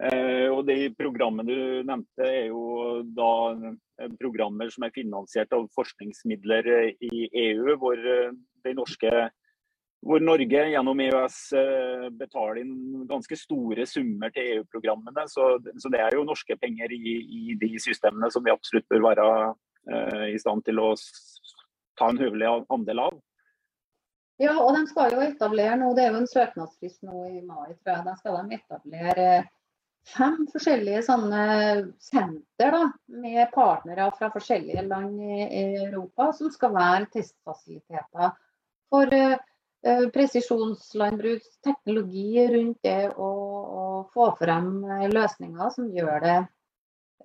[0.09, 5.64] eh, og De programmene du nevnte, er jo da eh, programmer som er finansiert av
[5.77, 6.68] forskningsmidler
[7.01, 9.31] i EU, hvor, de norske,
[10.03, 11.37] hvor Norge gjennom EØS
[12.19, 15.27] betaler inn ganske store summer til EU-programmene.
[15.31, 19.05] Så, så, det er jo norske penger i, i, de systemene som vi absolutt bør
[19.07, 20.91] være uh, i stand til å
[21.99, 23.21] ta en høvelig andel av.
[24.43, 27.75] Ja, og de skal jo etablere nå, det er jo en søknadsfrist nå i mai,
[27.85, 28.07] tror jeg.
[28.09, 29.27] Da skal de etablere
[30.09, 31.43] fem forskjellige sånne
[32.03, 32.83] senter da,
[33.23, 38.35] med partnere fra forskjellige land i Europa, som skal være testfasiliteter
[38.91, 39.38] for uh,
[40.14, 43.31] presisjonslandbruk, teknologi rundt det å
[44.14, 46.37] få frem løsninger som gjør det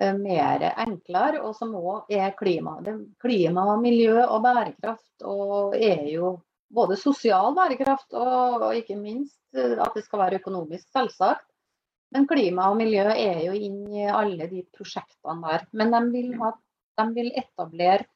[0.02, 2.80] uh, mer enklere, og som òg er klima.
[3.22, 6.38] Klima, miljø og bærekraft og er jo
[6.74, 11.46] både sosial bærekraft og, og, ikke minst eh, at det skal være økonomisk, selvsagt.
[12.15, 15.65] Men klima og miljø er jo inn i alle de prosjektene der.
[15.76, 16.54] Men de vil, ha,
[17.02, 18.08] de vil etablere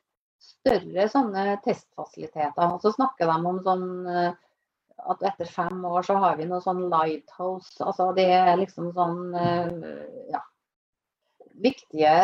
[0.41, 2.73] større sånne testfasiliteter.
[2.73, 4.31] Og så snakker de om sånn eh,
[5.11, 7.75] at etter fem år så har vi noe sånn lighthouse.
[7.83, 10.41] Altså det er liksom sånn eh, ja,
[11.63, 12.15] viktige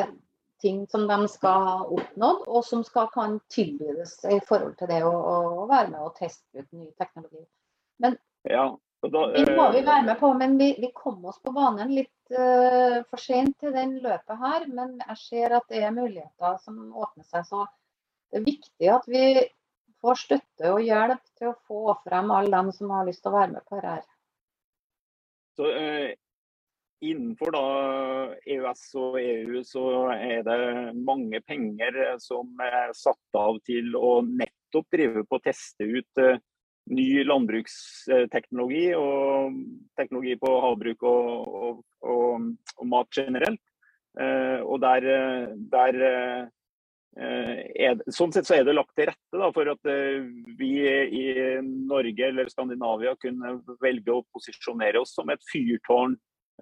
[0.61, 5.03] ting som de skal ha oppnådd, og som skal, kan tilbydes i forhold til det
[5.05, 7.43] å, å være med og teste ut ny teknologi.
[8.01, 8.17] Men
[8.49, 8.65] ja,
[9.05, 12.33] da, vi må vi være med på, men vi, vi kom oss på banen litt
[12.33, 14.65] uh, for sent til den løpet her.
[14.73, 17.45] Men jeg ser at det er muligheter som åpner seg.
[17.45, 17.67] Så
[18.31, 19.25] det er viktig at vi
[20.03, 23.39] får støtte og hjelp til å få frem alle dem som har lyst til å
[23.39, 24.09] være med på dette.
[25.57, 26.15] Så, eh,
[27.05, 27.65] Innenfor da
[28.41, 29.83] EØS og EU så
[30.15, 35.85] er det mange penger som er satt av til å nettopp drive på å teste
[35.85, 36.39] ut eh,
[36.89, 39.59] ny landbruksteknologi og
[39.99, 43.61] teknologi på havbruk og, og, og, og mat generelt.
[44.17, 45.05] Eh, og der,
[45.69, 46.49] der uh,
[47.17, 49.89] er, sånn sett så er det lagt til rette da, for at
[50.59, 51.23] vi i
[51.65, 56.13] Norge eller Skandinavia kunne velge å posisjonere oss som et fyrtårn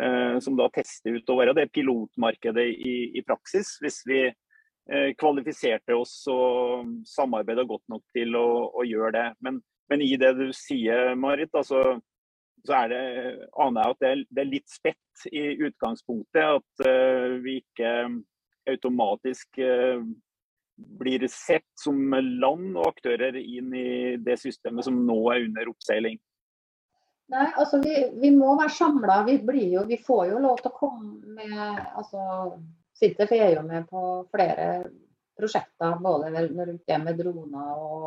[0.02, 3.78] Eh, som da tester ut å være det pilotmarkedet i, i praksis.
[3.80, 9.30] Hvis vi eh, kvalifiserte oss og samarbeida godt nok til å, å gjøre det.
[9.46, 12.02] Men, men, i det du sier, Marit, altså,
[12.68, 13.02] så er det,
[13.62, 16.44] aner jeg at det er, det er litt spett i utgangspunktet.
[16.44, 17.92] At uh, vi ikke
[18.68, 20.02] automatisk uh,
[20.76, 23.90] blir sett som land og aktører inn i
[24.22, 26.20] det systemet som nå er under oppseiling.
[27.34, 29.22] Nei, altså vi, vi må være samla.
[29.26, 29.40] Vi,
[29.90, 31.58] vi, får jo lov til å komme med
[31.98, 32.54] altså,
[32.96, 34.86] Sintef er jo med på flere
[35.36, 38.06] prosjekter, både rundt det med droner og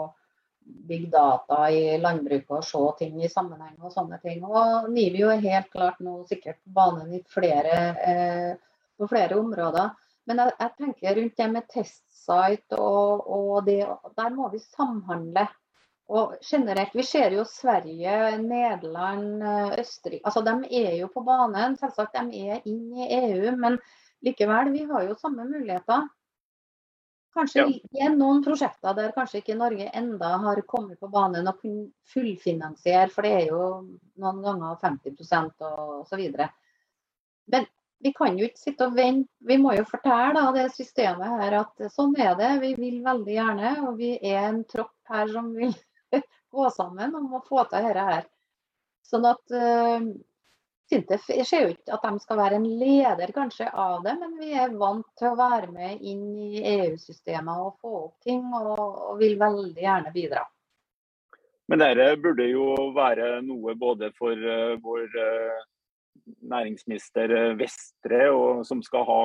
[0.88, 4.44] big data i landbruket og se ting i sammenheng og sånne ting.
[4.44, 7.78] Og NIVIO er helt klart nå sikkert på banen i flere,
[8.12, 8.52] eh,
[8.96, 9.92] på flere områder.
[10.28, 11.68] Men jeg, jeg, tenker rundt det med
[12.28, 13.80] testsite og, og det,
[14.16, 15.48] der må vi samhandle.
[16.08, 19.42] Og generelt, Vi ser jo Sverige, Nederland,
[19.78, 21.76] Østerrike altså De er jo på banen.
[21.76, 23.76] Selvsagt, de er inn i EU, men
[24.24, 26.08] likevel, vi har jo samme muligheter.
[27.36, 28.06] Kanskje ja.
[28.06, 33.10] er noen prosjekter der kanskje ikke Norge enda har kommet på banen og kunne fullfinansiere,
[33.12, 33.66] for det er jo
[34.18, 36.48] noen ganger 50% og så videre.
[37.52, 39.30] Men vi kan jo ikke sitte og vente.
[39.48, 42.52] Vi må jo fortelle da, det systemet her at sånn er det.
[42.62, 45.74] Vi vil veldig gjerne, og vi er en tropp her som vil
[46.54, 48.26] gå sammen om å få til dette her.
[49.08, 50.04] Sånn at uh,
[50.88, 54.54] Sintef ser jo ikke at de skal være en leder kanskje av det, men vi
[54.56, 59.18] er vant til å være med inn i EU-systemet og få opp ting, og, og
[59.20, 60.46] vil veldig gjerne bidra.
[61.68, 65.66] Men dette burde jo være noe både for uh, vår uh,
[66.50, 69.22] næringsminister Vestre, og, som skal ha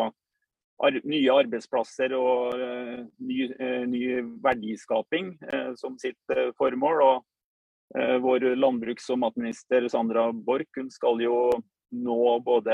[0.84, 4.02] ar nye arbeidsplasser og uh, ny, uh, ny,
[4.44, 5.36] verdiskaping
[5.80, 7.06] som sitt formål.
[7.10, 7.30] Og
[7.94, 11.36] vår landbruks- og matminister Sandra Borch skal jo
[11.94, 12.74] nå både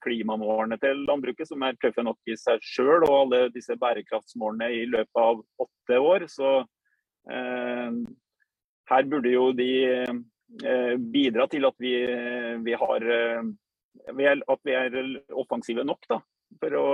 [0.00, 4.86] klimamålene til landbruket, som er tøffe nok i seg sjøl, og alle disse bærekraftsmålene i
[4.88, 6.24] løpet av åtte år.
[6.32, 6.54] Så
[8.88, 9.68] her burde jo de
[11.12, 11.92] bidra til at vi,
[12.64, 14.96] vi har at vi er
[15.36, 16.16] offensive nok da,
[16.62, 16.86] for å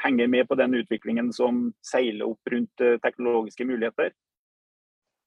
[0.00, 4.14] henge med på den utviklingen som seiler opp rundt teknologiske muligheter?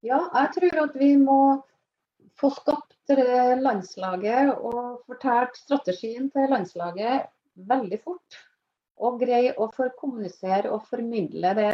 [0.03, 1.39] Ja, jeg tror at vi må
[2.39, 3.13] få skapt
[3.61, 7.29] landslaget og fortalt strategien til landslaget
[7.69, 8.39] veldig fort.
[9.03, 11.73] Og greie å kommunisere og formidle det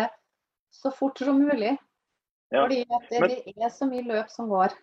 [0.74, 1.76] så fort som mulig.
[2.50, 2.64] Ja.
[2.64, 4.74] Fordi det, men, det, er så mye løp som går.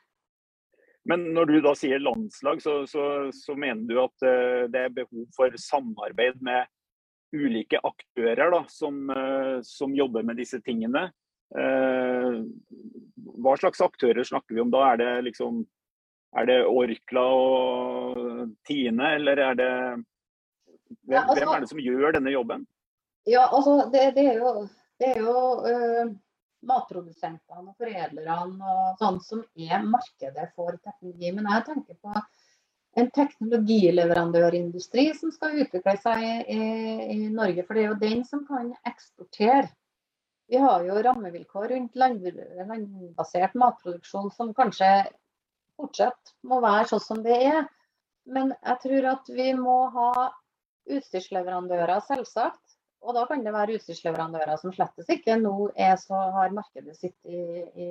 [1.07, 4.97] Men når du da sier landslag, så, så, så mener du at uh, det er
[4.97, 6.67] behov for samarbeid med
[7.37, 11.09] ulike aktører da, som, uh, som jobber med disse tingene.
[11.55, 12.43] Uh,
[13.39, 14.83] hva slags aktører snakker vi om da?
[14.93, 15.63] Er det liksom
[16.37, 19.73] er det Orkla og Tine, eller er det
[21.07, 22.67] hvem, altså, hvem, er det som gjør denne jobben?
[23.27, 24.51] Ja, altså det, det er jo,
[25.01, 25.39] det er jo
[26.69, 31.33] matprodusentene og foredlerne og sånn som er markedet for teknologi.
[31.37, 32.13] Men jeg tenker på
[32.97, 36.61] en teknologileverandørindustri som skal utvikle seg i,
[37.13, 37.65] i, Norge.
[37.67, 39.69] For det er jo den som kan eksportere.
[40.49, 42.27] Vi har jo rammevilkår rundt land,
[42.71, 44.91] landbasert matproduksjon som kanskje
[45.77, 47.63] fortsatt må være sånn som det er.
[48.27, 50.11] Men jeg tror at vi må ha
[50.97, 52.66] utstyrsleverandører, selvsagt.
[53.05, 57.17] Og da kan det være utstyrsleverandører som slettes ikke nå er så har markedet sitt
[57.29, 57.43] i,
[57.87, 57.91] i,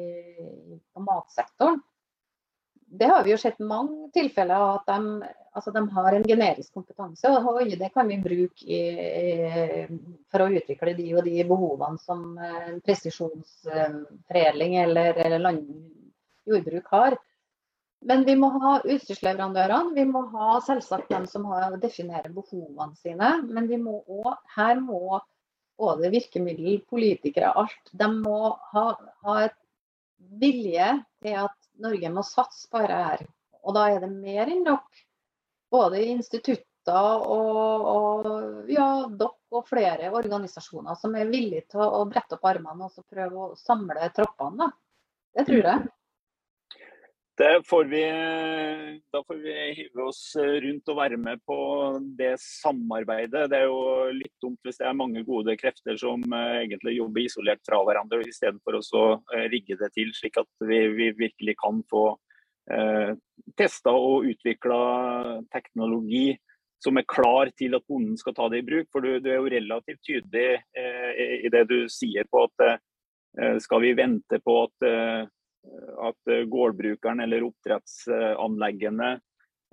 [0.93, 1.81] på matsektoren.
[2.95, 6.73] Det har vi jo sett mange tilfeller av at de, altså de har en generisk
[6.77, 7.31] kompetanse.
[7.31, 9.87] Og det kan vi bruke i,
[10.31, 15.63] for å utvikle de og de behovene som eh, presisjonsforedling eller, eller land,
[16.45, 17.17] jordbruk har.
[18.05, 19.95] Men vi må ha utstyrsleverandørene.
[19.95, 23.31] Vi må ha selvsagt dem som har, definerer behovene sine.
[23.49, 25.19] Men vi må også, her må
[25.79, 27.89] både virkemiddel, politikere, alt.
[27.91, 28.85] De må ha,
[29.25, 29.57] ha et
[30.41, 30.91] vilje
[31.25, 33.25] til at Norge må satse på dette her.
[33.65, 35.03] Og da er det mer enn nok.
[35.73, 42.37] Både institutter og, og ja, dere og flere organisasjoner som er villige til å brette
[42.37, 44.69] opp armene og prøve å samle troppene.
[45.35, 45.85] Det tror jeg.
[47.37, 48.01] Får vi,
[49.11, 51.57] da får vi hive oss rundt og være med på
[52.15, 53.49] det samarbeidet.
[53.51, 57.25] Det er jo litt dumt hvis det er mange gode krefter som eh, egentlig jobber
[57.25, 59.03] isolert fra hverandre, istedenfor å
[59.35, 62.05] eh, rigge det til slik at vi, vi virkelig kan få
[62.71, 63.11] eh,
[63.59, 64.79] testa og utvikla
[65.51, 66.37] teknologi
[66.85, 68.87] som er klar til at bonden skal ta det i bruk.
[68.93, 73.57] For du, du er jo relativt tydelig eh, i det du sier på at eh,
[73.59, 75.25] skal vi vente på at eh,
[76.10, 79.12] at eh, gårdbrukeren eller oppdrettsanleggene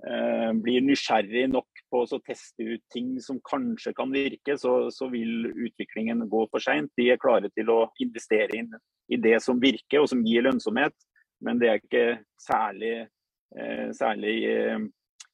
[0.07, 5.09] eh, blir nysgjerrig nok på å teste ut ting som kanskje kan virke, så, så
[5.13, 6.91] vil utviklingen gå for seint.
[6.97, 8.71] De er klare til å investere inn
[9.11, 10.95] i det som virker og som gir lønnsomhet,
[11.43, 12.05] men det er ikke
[12.39, 12.95] særlig,
[13.57, 14.37] eh, særlig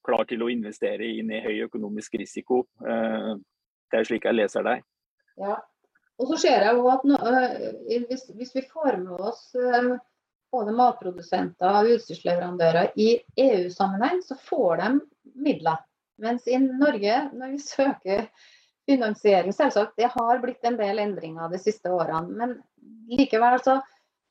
[0.06, 2.63] klar til å investere inn i høy økonomisk risiko.
[2.80, 4.82] Det er slik jeg leser deg.
[5.38, 5.58] Ja,
[6.19, 7.17] og så ser jeg at nå,
[8.10, 9.43] hvis, hvis, vi får med oss
[10.51, 14.89] både matprodusenter og utstyrsleverandører i EU-sammenheng, så får de
[15.45, 15.81] midler.
[16.19, 18.25] Mens i Norge, når vi søker
[18.89, 22.33] finansiering Selvsagt, det har blitt en del endringer de siste årene.
[22.41, 22.57] Men
[23.13, 23.77] likevel så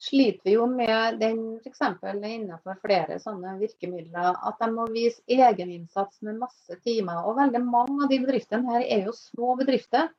[0.03, 1.81] sliter vi jo med den f.eks.
[2.15, 7.25] innenfor flere sånne virkemidler, at de må vise egeninnsats med masse timer.
[7.27, 10.11] Og veldig mange av de bedriftene her er jo små bedrifter.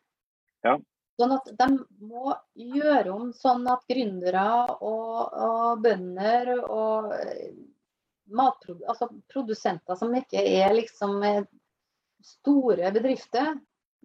[0.65, 0.75] Ja.
[1.19, 1.67] Sånn at de
[2.07, 4.45] må gjøre om sånn at gründere
[4.79, 7.49] og, og bønder og eh,
[8.87, 11.17] altså produsenter som ikke er liksom
[12.23, 13.55] store bedrifter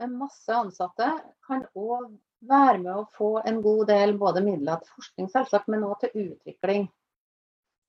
[0.00, 1.10] med masse ansatte,
[1.46, 2.08] kan òg
[2.48, 6.16] være med å få en god del både midler til forskning, selvsagt, men òg til
[6.24, 6.88] utvikling.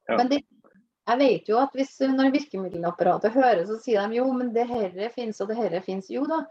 [0.07, 0.19] Ja.
[0.19, 0.43] Men det,
[1.05, 5.09] jeg vet jo at hvis når virkemiddelapparatet hører, så sier de jo, men det herre
[5.15, 6.11] finnes og det herre finnes.
[6.13, 6.43] Jo da,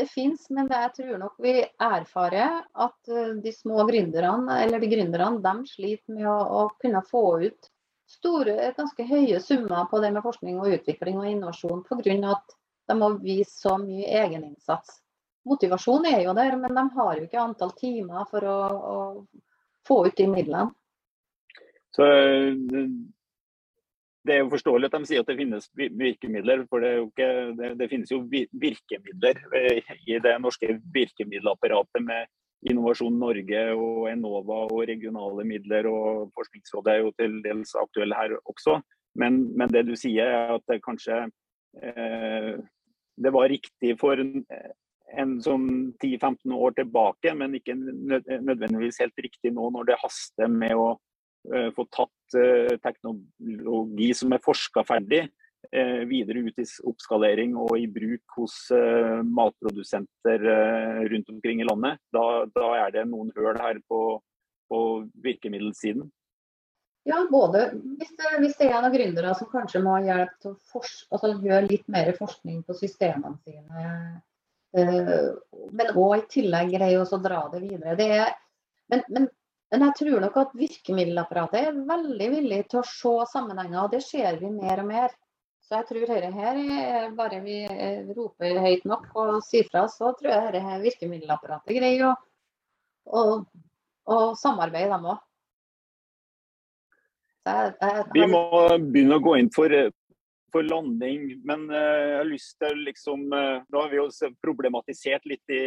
[0.00, 4.88] det fins, men jeg tror nok vi erfarer at eh, de små gründerne, eller de
[4.90, 7.70] gründerne, de sliter med å, å, kunne få ut
[8.10, 12.16] store, ganske høye summer på det med forskning og utvikling og innovasjon pga.
[12.32, 12.56] at
[12.90, 14.98] de må vise så mye egeninnsats.
[15.46, 18.58] Motivasjon er jo der, men de har jo ikke antall timer for å,
[18.94, 18.98] å
[19.86, 20.72] få ut de midlene.
[21.94, 22.06] Så
[24.26, 27.70] det er jo forståelig at de sier at det finnes virkemidler, for det, ikke, det,
[27.80, 29.40] det finnes jo virkemidler
[30.04, 32.28] i det norske virkemiddelapparatet med
[32.68, 38.36] Innovasjon Norge og Enova og regionale midler, og Forskningsrådet er jo til dels aktuelle her
[38.44, 38.76] også.
[39.16, 41.22] Men, men det du sier er at det kanskje
[41.80, 42.52] eh,
[43.20, 44.44] det var riktig for en,
[45.16, 45.66] en sånn
[45.96, 50.92] 10-15 år tilbake, men ikke nødvendigvis helt riktig nå når det haster med å
[51.48, 52.19] Eh, få tatt eh,
[52.84, 55.24] teknologi som er forska ferdig,
[55.72, 58.56] eh, videre ut i oppskalering og i bruk hos
[59.26, 60.46] matprodusenter
[61.10, 62.00] rundt omkring i landet.
[62.14, 64.00] Da, da er det noen høl her på,
[64.70, 64.80] på
[65.26, 66.08] virkemiddelsiden.
[67.08, 70.52] Ja, både hvis det, hvis det, er noen gründere som kanskje må ha hjelp til
[70.52, 73.84] å forske, altså gjøre litt mer forskning på systemene sine.
[74.70, 77.96] Men òg i tillegg greie å dra det videre.
[77.98, 78.34] Det er,
[78.92, 79.28] men, men
[79.70, 84.00] Men jeg tror nok at virkemiddelapparatet er veldig villig til å se sammenhenger, og det
[84.02, 85.14] ser vi mer og mer.
[85.62, 89.84] Så jeg tror dette her er bare vi eh, roper høyt nok og sier fra,
[89.92, 92.14] så tror jeg dette virkemiddelapparatet greier å,
[93.06, 93.22] å,
[94.10, 95.26] å samarbeide, dem òg.
[98.16, 98.42] Vi må
[98.90, 99.70] begynne å gå inn for,
[100.50, 105.30] for landing, men uh, jeg har lyst til liksom da Nå har vi jo problematisert
[105.30, 105.62] litt i,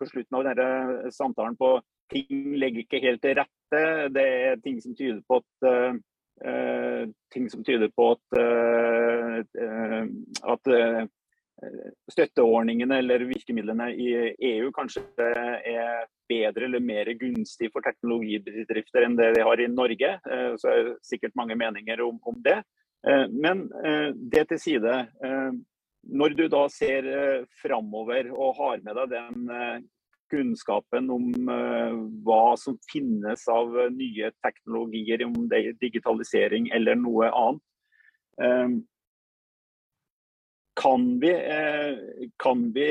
[0.00, 1.76] på slutten av denne samtalen på
[2.12, 3.82] ting legger ikke helt til rette.
[4.14, 9.38] Det er ting som tyder på at uh, ting som tyder på at, uh,
[10.52, 11.06] uh,
[12.12, 14.10] støtteordningene eller virkemidlene i
[14.50, 20.10] EU kanskje er bedre eller mer gunstig for teknologibedrifter enn det de har i Norge.
[20.60, 22.58] Så er det sikkert mange meninger om, om det.
[23.32, 23.70] Men
[24.20, 24.98] det til side.
[26.12, 27.08] Når du da ser
[27.62, 29.88] framover og har med deg den
[30.32, 31.92] kunnskapen om uh,
[32.26, 37.62] hva som finnes av uh, nye teknologier, om det er digitalisering eller noe annet.
[38.36, 38.74] Um,
[40.76, 41.94] kan, vi, uh,
[42.42, 42.88] kan vi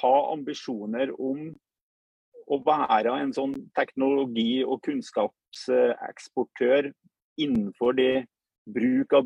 [0.00, 1.38] ha ambisjoner om
[2.46, 6.92] å være en sånn teknologi- og kunnskapseksportør
[7.42, 8.24] innenfor de
[8.70, 9.24] bruk av,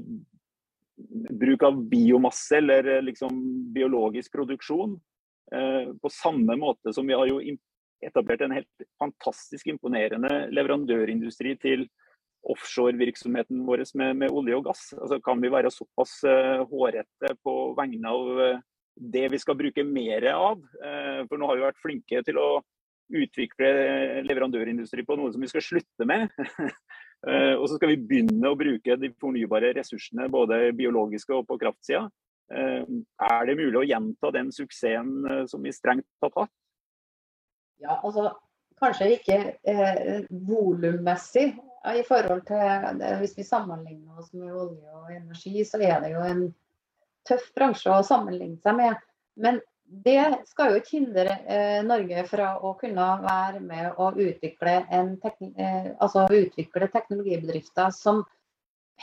[1.41, 3.31] bruk av biomasse eller liksom
[3.75, 4.93] biologisk produksjon?
[5.55, 7.40] Eh, på samme måte som vi har jo
[8.07, 11.88] etablert en helt fantastisk imponerende leverandørindustri til
[12.51, 14.84] offshorevirksomheten vår med, med, olje og gass.
[14.96, 18.62] Altså, kan vi være såpass uh, hårete på vegne av uh,
[18.96, 20.62] det vi skal bruke mer av?
[21.28, 22.48] For nå har vi vært flinke til å
[23.12, 23.68] utvikle
[24.24, 26.32] leverandørindustri på noe som vi skal slutte med.
[27.61, 32.07] og så skal vi begynne å bruke de fornybare ressursene, både biologiske og på kraftsida.
[32.51, 32.84] Eh,
[33.30, 36.48] er det mulig å gjenta den suksessen eh, som vi strengt tatt har?
[37.80, 38.32] Ja, altså
[38.80, 39.36] kanskje ikke
[39.68, 41.53] eh, volummessig
[41.94, 46.24] i forhold til Hvis vi sammenligner oss med olje og energi, så er det jo
[46.26, 46.42] en
[47.28, 48.98] tøff bransje å sammenligne seg med.
[49.40, 54.76] Men det skal jo ikke hindre eh, Norge fra å kunne være med å utvikle,
[54.86, 58.22] eh, altså utvikle teknologibedrifter som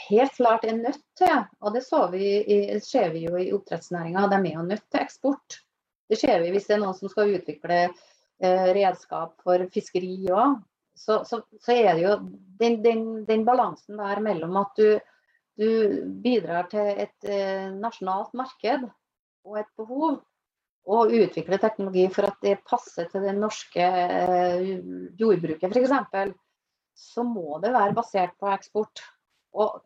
[0.06, 1.82] helt klart er nødt til, og det
[2.12, 2.28] vi,
[2.84, 5.58] ser vi jo i oppdrettsnæringa, de er jo nødt til eksport.
[6.08, 10.58] Det ser vi hvis det er noen som skal utvikle eh, redskap for fiskeri òg.
[10.98, 12.14] Så, så, så, er det jo
[12.58, 14.96] den, den, den, balansen der mellom at du,
[15.60, 15.68] du
[16.24, 18.88] bidrar til et eh, nasjonalt marked
[19.46, 20.18] og et behov,
[20.88, 24.70] og utvikle teknologi for at det passer til det norske eh,
[25.20, 26.34] jordbruket f.eks.,
[26.98, 29.04] så må det være basert på eksport.
[29.54, 29.80] Og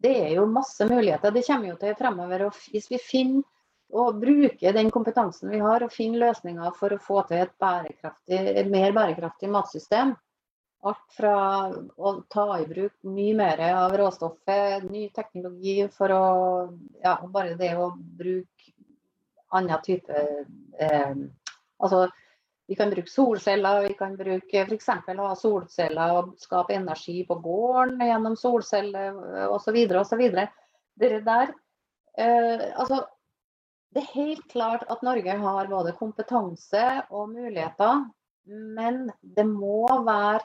[0.00, 1.32] det er jo masse muligheter.
[1.34, 2.46] Det kommer jo til fremover.
[2.48, 3.46] Og hvis vi finner
[3.90, 7.54] og bruker den kompetansen vi har og finner løsninger for å få til et,
[8.30, 10.14] et mer bærekraftig matsystem.
[10.86, 11.34] Alt fra
[11.68, 16.22] å ta i bruk mye mer av råstoffet, ny teknologi for å
[17.02, 18.72] ja, Bare det å bruke
[19.52, 20.24] annen type
[20.80, 21.12] eh,
[21.80, 22.06] Altså
[22.70, 24.90] vi kan bruke solceller, vi kan bruke f.eks.
[25.18, 29.16] ha solceller og skape energi på gården gjennom solceller
[29.50, 29.78] osv.
[29.98, 30.22] osv.
[31.00, 31.50] Det der
[32.14, 33.00] eh, altså,
[33.90, 38.04] det er helt klart at Norge har både kompetanse og muligheter,
[38.78, 40.44] men det må være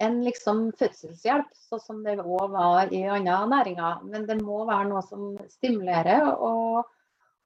[0.00, 4.00] en liksom fødselshjelp, sånn som det òg var i andre næringer.
[4.08, 6.88] Men det må være noe som stimulerer og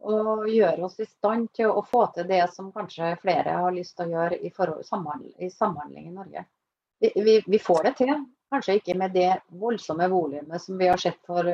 [0.05, 3.97] og gjøre oss i stand til å få til det som kanskje flere har lyst
[3.97, 4.85] til å gjøre i, forhold,
[5.39, 6.45] i samhandling i Norge.
[7.01, 8.15] Vi, vi, vi, får det til,
[8.53, 9.31] kanskje ikke med det
[9.61, 11.49] voldsomme volumet som vi har sett for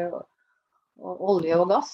[1.01, 1.93] olje og gass,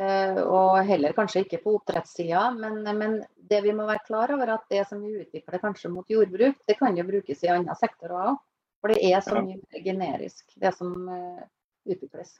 [0.00, 2.48] uh, og heller kanskje ikke på oppdrettssida.
[2.56, 6.08] Men, men, det vi må være klar over at det som vi utvikler kanskje mot
[6.10, 8.40] jordbruk, det kan jo brukes i andre sektorer òg.
[8.80, 11.44] For det er så mye generisk, det som uh,
[11.86, 12.36] utvikles.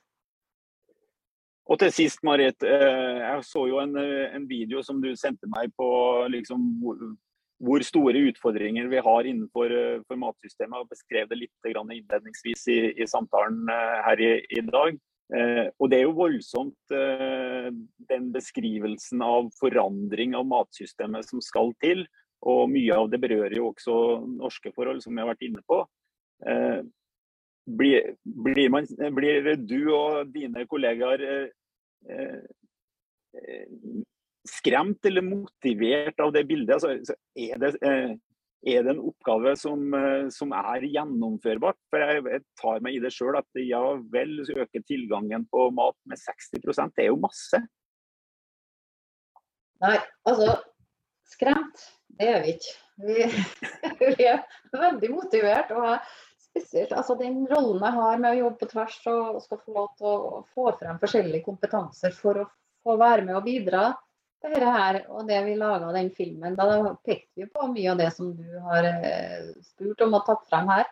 [1.67, 2.63] Og til sist, Marit.
[2.63, 5.89] Eh, jeg så jo en, eh, en video som du sendte meg på
[6.31, 6.63] liksom,
[7.59, 9.75] hvor store utfordringer vi har innenfor
[10.07, 10.79] for matsystemet.
[10.79, 13.67] og Beskrev det litt innledningsvis i, i samtalen
[14.07, 14.99] her i, i dag.
[15.35, 17.71] Eh, og Det er jo voldsomt eh,
[18.11, 22.05] den beskrivelsen av forandring av matsystemet som skal til.
[22.47, 23.97] Og mye av det berører jo også
[24.37, 25.81] norske forhold, som vi har vært inne på.
[27.67, 28.87] Blir, blir, man,
[29.17, 31.49] blir, du og dine kollegaer eh,
[33.35, 34.05] eh,
[34.47, 36.77] skremt eller motivert av det bildet?
[36.77, 38.13] Altså, er, det, eh,
[38.71, 41.79] er, det, en oppgave som, eh, som, er gjennomførbart?
[41.91, 43.83] For jeg, jeg tar meg i det sjøl at ja
[44.15, 47.63] vel, så øker tilgangen på mat med 60 Det er jo masse.
[49.83, 50.55] Nei, altså
[51.29, 51.83] skremt,
[52.17, 52.77] det er vi ikke.
[52.97, 53.17] Vi,
[54.17, 55.75] vi er veldig motivert.
[55.75, 55.99] og
[56.57, 59.89] spesielt altså Den rollen jeg har med å jobbe på tvers og skal få lov
[59.99, 62.49] til å få frem forskjellige kompetanser for å
[62.87, 63.91] få være med og bidra
[64.43, 68.01] til dette her, og det vi laga den filmen, da pekte vi på mye av
[68.01, 70.91] det som du har eh, spurt om og tatt frem her.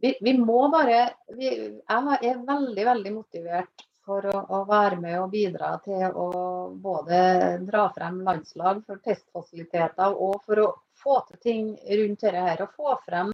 [0.00, 5.16] Vi, vi må bare vi, Jeg er veldig, veldig motivert for å, å, være med
[5.20, 6.28] og bidra til å
[6.76, 7.18] både
[7.64, 10.68] dra frem landslag for testfasiliteter og for å
[11.00, 12.64] få til ting rundt dette her.
[12.66, 13.32] Og få frem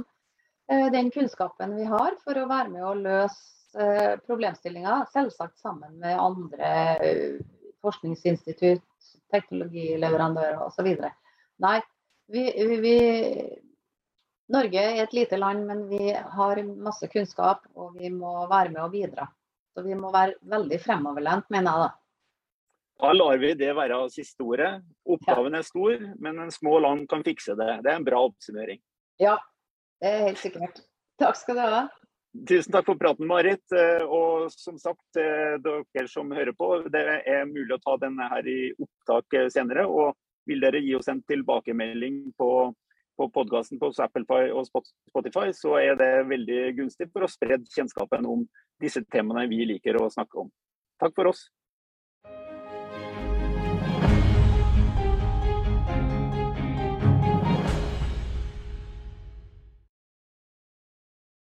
[0.70, 5.06] den kunnskapen vi har for å være med å løse eh, problemstillinger.
[5.12, 7.40] Selvsagt sammen med andre eh,
[7.82, 8.86] forskningsinstitutt,
[9.32, 10.92] teknologileverandører osv.
[11.64, 11.78] Nei,
[12.30, 12.44] vi,
[12.82, 12.96] vi,
[14.52, 18.84] Norge er et lite land, men vi har masse kunnskap, og vi må være med
[18.84, 19.26] og bidra.
[19.74, 21.90] Så vi må være veldig fremoverlent, mener jeg da.
[23.00, 24.74] Da lar vi det være siste ordet.
[25.08, 27.78] Oppgaven er stor, men en små land kan fikse det.
[27.84, 28.80] Det er en bra oppsummering.
[29.22, 29.38] Ja,
[30.01, 30.82] helt sikkert.
[31.20, 31.80] Takk skal du ha.
[32.46, 33.64] Tusen takk for praten, Marit.
[33.74, 38.28] Eh, og som sagt, eh, dere som hører på, det er mulig å ta denne
[38.30, 39.88] her i opptak eh, senere.
[39.90, 40.14] Og
[40.46, 42.51] vil dere gi oss en tilbakemelding på
[43.20, 48.24] på podkasten på Applefy og Spotify, så er det veldig gunstig for å spre kjennskapen
[48.24, 48.46] om
[48.80, 50.48] disse temaene vi liker å snakke om.
[51.01, 51.42] Takk for oss.